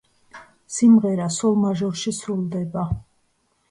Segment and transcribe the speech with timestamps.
[0.77, 2.93] სიმღერა სოლ მაჟორში სრულდება.